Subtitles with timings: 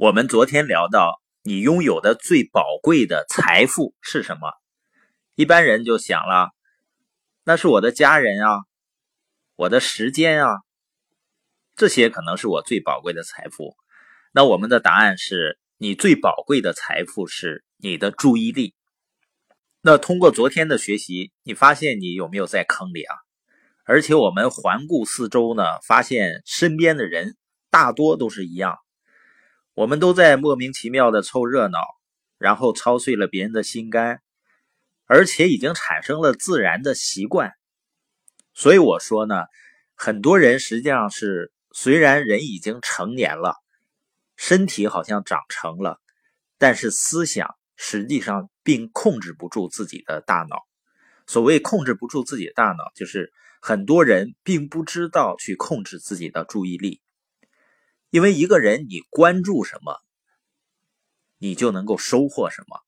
[0.00, 4.50] 我们昨天聊到，你拥有的最宝贵的财富是什么？
[5.34, 6.52] 一般人就想了，
[7.44, 8.60] 那是我的家人啊，
[9.56, 10.62] 我的时间啊，
[11.76, 13.76] 这些可能是我最宝贵的财富。
[14.32, 18.74] 那我们的答案是你最宝贵的财富是你的注意力。
[19.82, 23.16] 那通过昨天的学习，你发现你有没有在坑里啊？
[23.84, 27.36] 而且我们环顾四周呢，发现身边的人
[27.70, 28.78] 大多都是一样。
[29.80, 31.78] 我们都在莫名其妙的凑热闹，
[32.36, 34.20] 然后操碎了别人的心肝，
[35.06, 37.54] 而且已经产生了自然的习惯。
[38.52, 39.44] 所以我说呢，
[39.94, 43.54] 很多人实际上是虽然人已经成年了，
[44.36, 45.98] 身体好像长成了，
[46.58, 50.58] 但是思想实际上并控制不住自己的大脑。
[51.26, 57.00] 所谓控制不住自己的大脑，就是很多人并不知道去控制自己的注意力。
[58.10, 60.00] 因为一个人，你关注什么，
[61.38, 62.80] 你就能够收获什么。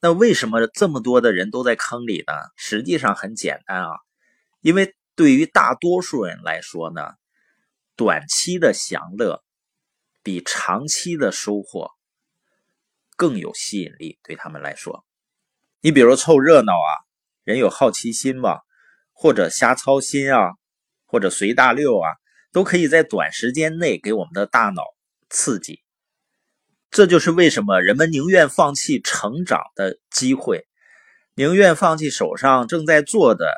[0.00, 2.32] 那为什么这么多的人都在坑里呢？
[2.54, 3.90] 实际上很简单啊，
[4.60, 7.14] 因为对于大多数人来说呢，
[7.96, 9.42] 短期的享乐
[10.22, 11.90] 比长期的收获
[13.16, 14.20] 更有吸引力。
[14.22, 15.04] 对他们来说，
[15.80, 16.90] 你比如凑热闹啊，
[17.42, 18.60] 人有好奇心嘛，
[19.12, 20.52] 或者瞎操心啊，
[21.06, 22.08] 或者随大溜啊。
[22.52, 24.82] 都可以在短时间内给我们的大脑
[25.28, 25.82] 刺激，
[26.90, 30.66] 这就是为什么人们宁愿放弃成长的机会，
[31.34, 33.52] 宁愿放弃手上正在做的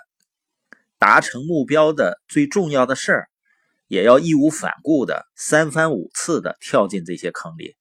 [0.99, 3.29] 达成目标的最重要的事儿，
[3.87, 7.77] 也要义无反顾的三番五次的跳进这些坑里。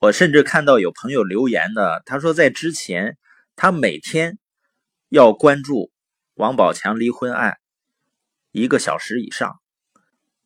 [0.00, 3.16] 我甚至看到有朋友留言的，他说在之前
[3.56, 4.38] 他每天
[5.08, 5.92] 要关注
[6.34, 7.58] 王宝强离婚案
[8.50, 9.60] 一个小时以上。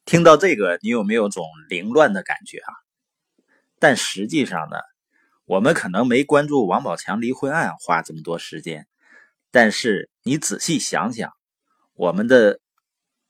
[0.05, 2.75] 听到这个，你有没有种凌乱的感觉啊？
[3.78, 4.77] 但实际上呢，
[5.44, 8.89] 我们可能没关注王宝强离婚案花这么多时间，
[9.53, 11.32] 但是你仔细想想，
[11.94, 12.60] 我们的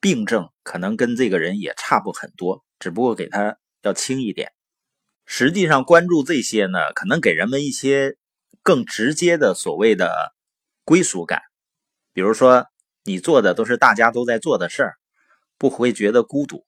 [0.00, 4.50] 病症可能跟这个人也差不很多，只不过给他要轻一点。
[5.26, 8.16] 实际上，关注这些呢，可能给人们一些
[8.62, 10.34] 更直接的所谓的
[10.84, 11.42] 归属感，
[12.14, 12.66] 比如说
[13.04, 14.94] 你做的都是大家都在做的事儿。
[15.58, 16.64] 不会觉得孤独，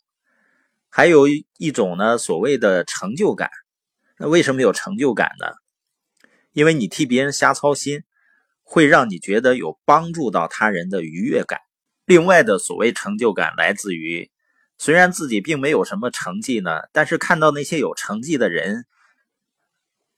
[0.97, 3.51] 还有一种呢，所谓的成就感。
[4.17, 5.49] 那为什么有成就感呢？
[6.53, 8.05] 因为你替别人瞎操心，
[8.63, 11.59] 会让你觉得有帮助到他人的愉悦感。
[12.05, 14.31] 另外的所谓成就感，来自于
[14.79, 18.87] 虽然自己并没有什么成绩呢，但是看到那些有成绩的人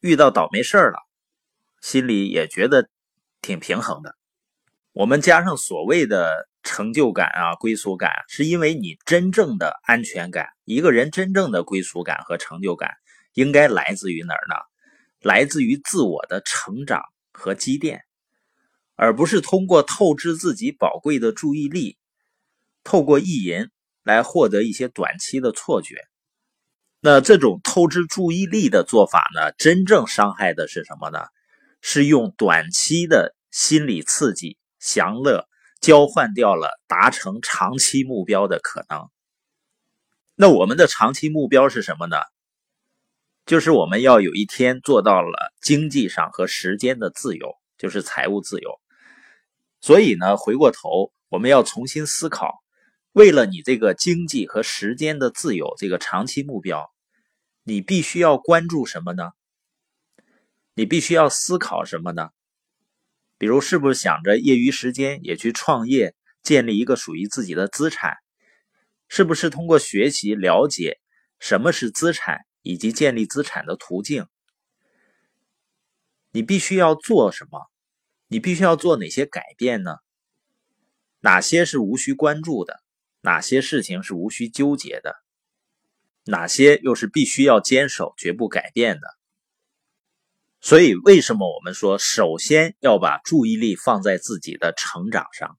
[0.00, 0.98] 遇到倒霉事儿了，
[1.80, 2.90] 心里也觉得
[3.40, 4.14] 挺平衡的。
[4.96, 6.48] 我们加上所谓的。
[6.68, 10.48] 成就感啊，归属感，是因为你真正的安全感。
[10.64, 12.90] 一个人真正的归属感和成就感，
[13.34, 14.56] 应该来自于哪儿呢？
[15.20, 17.02] 来自于自我的成长
[17.32, 18.02] 和积淀，
[18.96, 21.98] 而不是通过透支自己宝贵的注意力，
[22.82, 23.68] 透过意淫
[24.02, 25.94] 来获得一些短期的错觉。
[26.98, 29.52] 那这种透支注意力的做法呢？
[29.52, 31.20] 真正伤害的是什么呢？
[31.80, 35.48] 是用短期的心理刺激、享乐。
[35.78, 39.10] 交换掉了达成长期目标的可能。
[40.34, 42.16] 那我们的长期目标是什么呢？
[43.44, 48.80] 就是我们要有一天做到了经济上和时间的自由，就是财务自由。
[49.82, 52.54] 所以呢，回过头我们要重新思考，
[53.12, 56.90] 为了你这个经济和时间的自由这个长期目标，
[57.62, 59.30] 你必须要关注什么呢？
[60.74, 62.30] 你必须要思考什么呢？
[63.38, 68.16] 比如，是不是想着业余时间也去创业，建立一个属于自己的资产？
[69.08, 71.00] 是不是通过学习了解
[71.38, 74.26] 什么是资产以及建立资产的途径？
[76.32, 77.70] 你必须要做什么？
[78.28, 79.96] 你必须要做哪些改变呢？
[81.20, 82.82] 哪些是无需关注的？
[83.20, 85.16] 哪些事情是无需纠结的？
[86.24, 89.06] 哪些又是必须要坚守、绝不改变的？
[90.66, 95.56] 所以，为什么我们说首先要把注意力放在自己的成长上？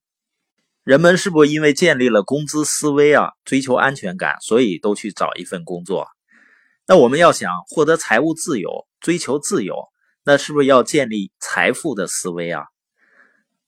[0.84, 6.06] 人们是不是因为建立了工资思维啊，追求安全感，所以都去找一份工作？
[6.86, 9.76] 那我们要想获得财务自由，追求自由，
[10.24, 12.64] 那是不是要建立财富的思维啊？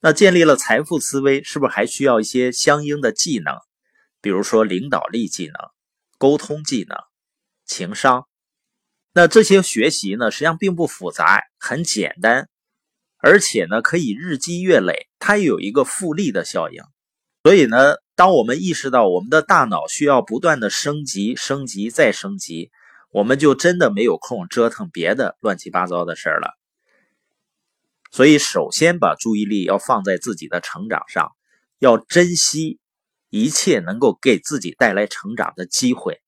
[0.01, 3.55] 那建立了财富思维，是不是还需要一些相应的技能？
[4.21, 5.55] 比如说领导力技能、
[6.19, 6.99] 沟通技能、
[7.65, 8.27] 情商。
[9.13, 12.49] 那这些学习呢，实际上并不复杂，很简单，
[13.19, 16.83] 而且呢可以日积月累，它有一个复利的效应。
[17.43, 22.71] 所以呢，当我们意识到我们的大脑需要不断的升级、升级再升级，
[23.11, 26.57] 我们就真的没有空折腾别的乱七八糟的事了。
[28.13, 31.33] 所以，首先把注意力要放在自己的成长上，
[31.79, 32.79] 要珍惜
[33.29, 36.21] 一切能够给自己带来成长的机会。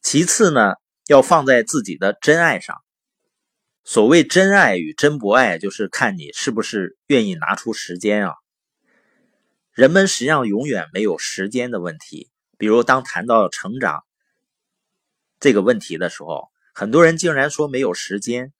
[0.00, 0.74] 其次呢，
[1.08, 2.76] 要放在自己的真爱上。
[3.82, 8.34] 所谓真爱与真不爱，就是看你是不是愿意拿出时间啊。
[9.72, 12.30] 人们实际上永远没有时间的问题。
[12.58, 14.04] 比如，当谈到成长
[15.40, 18.52] 这个问题的时候，很多人竟然说没有时间。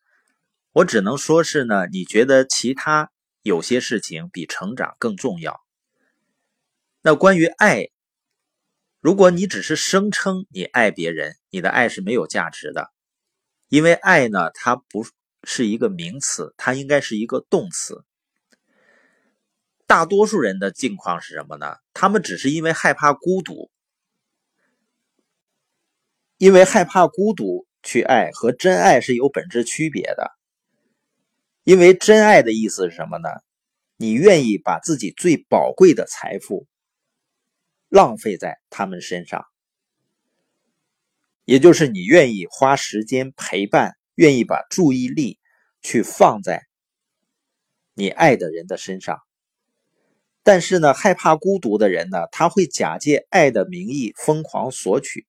[0.73, 3.11] 我只能说是呢，你觉得其他
[3.43, 5.61] 有些事情比成长更重要。
[7.03, 7.89] 那关于爱，
[9.09, 12.91] 如果你只是声称你爱别人，你的爱是没有价值的，
[13.71, 15.07] 因为爱呢，它不。
[15.45, 18.05] 是一个名词，它应该是一个动词。
[19.87, 21.77] 大多数人的境况是什么呢？
[21.95, 23.71] 他们只是因为害怕孤独，
[26.37, 30.33] 因为害怕孤独去爱，和真爱是有本质区别的。
[31.63, 33.29] 因为真爱的意思是什么呢？
[33.97, 36.67] 你愿意把自己最宝贵的财富
[37.89, 39.45] 浪费在他们身上，
[41.45, 43.95] 也就是你愿意花时间陪伴。
[44.19, 45.39] 愿意把注意力
[45.81, 46.67] 去放在
[47.95, 49.21] 你爱的人的身上，
[50.43, 55.29] 但是呢，害怕孤独的人呢，他会假借爱的名义疯狂索取。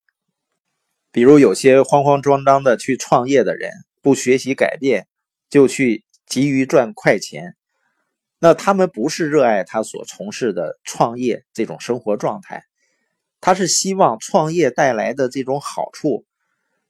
[1.11, 3.71] 比如有些慌慌张张的去创业的人，
[4.01, 5.07] 不学习改变
[5.51, 7.55] 就去急于赚快钱，
[8.39, 12.63] 那他们不是热爱他所从事的创业这种生活状态，
[13.41, 16.25] 他是希望创业带来的这种好处，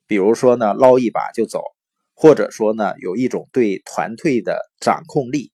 [0.07, 1.63] 比如说呢，捞一把就走。
[2.22, 5.54] 或者说呢，有一种对团队的掌控力，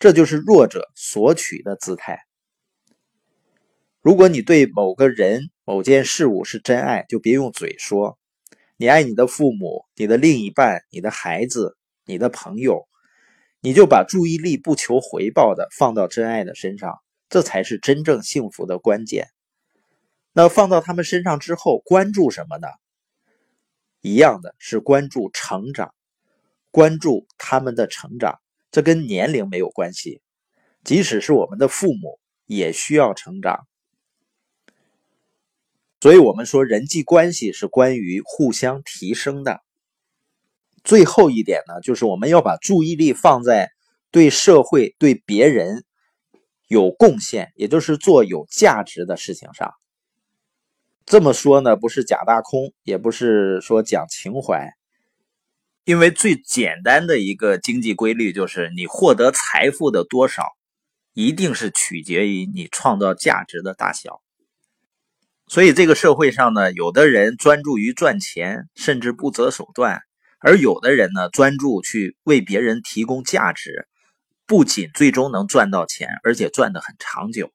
[0.00, 2.18] 这就是弱者索取的姿态。
[4.00, 8.18] 如果你对某个人、某件事物是真爱，就别用嘴说。
[8.76, 12.88] 你爱你的父母、你的另一半、你的孩子、你的朋友，
[13.64, 16.98] 你就把注意力不求回报的放到真爱的身上，
[17.28, 19.28] 这才是真正幸福的关键。
[20.32, 22.66] 那放到他们身上之后，关注什么呢？
[24.00, 25.94] 一样的是关注成长，
[26.72, 28.40] 关注他们的成长，
[28.72, 30.20] 这跟年龄没有关系。
[30.82, 33.68] 即使是我们的父母，也需要成长。
[36.00, 39.62] 所以，我们说人际关系是关于互相提升的。
[40.84, 43.70] 最后一点呢，就是我们要把注意力放在
[44.10, 45.84] 对社会、对别人
[46.68, 49.72] 有贡献，也就是做有价值的事情上。
[51.04, 54.70] 这么说呢，不是假大空，也不是说讲情怀，
[55.84, 60.44] 因为最简单的一个经济规律就是，你获得财富的多少，
[61.12, 64.22] 一定是取决于你创造价值的大小。
[65.48, 69.98] 所以这个社会上呢，有的人专注于赚钱，甚至不择手段；
[70.42, 73.86] 而有的人呢，专注去为别人提供价值，
[74.46, 77.50] 不仅最终能赚到钱，而且赚得很长久。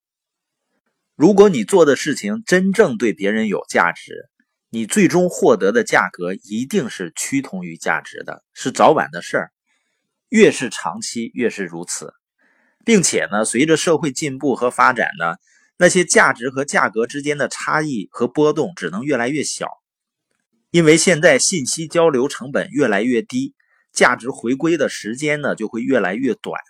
[1.16, 4.30] 如果你做的事情真正对别人有价值，
[4.70, 9.52] 你最终获得的价格一定是趋同于价值的，是早晚的事儿。
[10.30, 12.14] 越是长期，越是如此，
[12.86, 15.36] 并且呢，随着社会进步和发展呢，
[15.78, 19.68] 那些价值和价格之间的差异和波动只能越来越小，
[20.78, 23.56] 因为现在信息交流成本越来越低，
[23.92, 26.62] 价值回归的时间呢就会越来越短。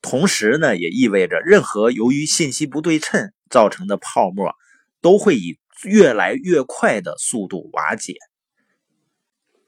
[0.00, 4.54] 同时呢，也意味着任何由于信息不对称造成的泡沫，
[5.02, 8.14] 都会以越来越快的速度瓦解。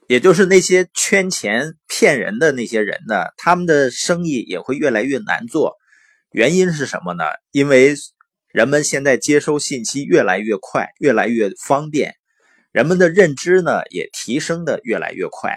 [0.08, 5.74] 也就是那些圈钱骗人的那些人呢，他们的生意也会越来越难做。
[6.30, 7.24] 原因是什么呢？
[7.50, 7.94] 因为
[8.48, 12.14] 人们现在接收信息越来越快，越来越方便，
[12.76, 15.56] 人们的认知呢也提升的越来越快，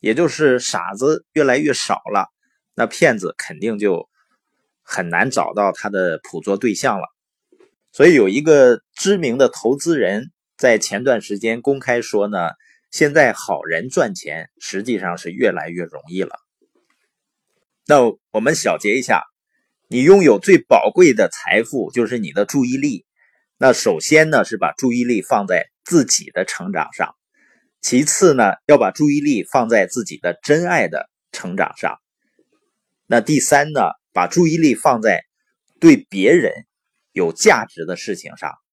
[0.00, 2.28] 也就是傻子越来越少了，
[2.74, 4.08] 那骗子肯定就。
[4.86, 7.06] 很难找到他的捕捉对象了，
[7.90, 12.50] 所以有一个知名的投资人在前段时间公开说呢，
[12.90, 16.36] 现在好人赚钱实际上是越来越容易了。
[17.86, 17.96] 那
[18.30, 19.22] 我们小结一下，
[19.88, 23.06] 你拥有最宝贵的财富就是你的注意力。
[23.56, 27.14] 那首先呢是把注意力放在自己的成长上，
[27.80, 31.98] 其次呢要把注意力放在自己的真爱的成长上，
[33.06, 33.80] 那第三呢？
[34.16, 35.24] 把注意力放在
[35.80, 36.52] 对别人
[37.10, 38.54] 有价值的事情上，